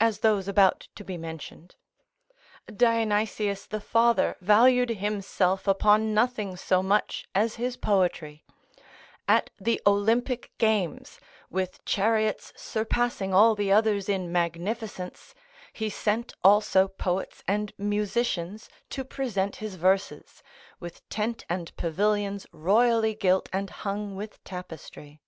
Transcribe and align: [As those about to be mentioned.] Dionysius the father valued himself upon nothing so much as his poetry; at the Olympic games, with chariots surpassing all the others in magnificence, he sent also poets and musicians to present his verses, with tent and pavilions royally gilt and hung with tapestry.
[As 0.00 0.18
those 0.26 0.48
about 0.48 0.88
to 0.96 1.04
be 1.04 1.16
mentioned.] 1.16 1.76
Dionysius 2.66 3.64
the 3.64 3.80
father 3.80 4.36
valued 4.40 4.88
himself 4.90 5.68
upon 5.68 6.12
nothing 6.12 6.56
so 6.56 6.82
much 6.82 7.28
as 7.32 7.54
his 7.62 7.76
poetry; 7.76 8.42
at 9.28 9.50
the 9.60 9.80
Olympic 9.86 10.50
games, 10.58 11.20
with 11.48 11.84
chariots 11.84 12.52
surpassing 12.56 13.32
all 13.32 13.54
the 13.54 13.70
others 13.70 14.08
in 14.08 14.32
magnificence, 14.32 15.32
he 15.72 15.88
sent 15.88 16.34
also 16.42 16.88
poets 16.88 17.44
and 17.46 17.72
musicians 17.78 18.68
to 18.90 19.04
present 19.04 19.54
his 19.62 19.76
verses, 19.76 20.42
with 20.80 21.08
tent 21.08 21.44
and 21.48 21.72
pavilions 21.76 22.48
royally 22.50 23.14
gilt 23.14 23.48
and 23.52 23.70
hung 23.70 24.16
with 24.16 24.42
tapestry. 24.42 25.20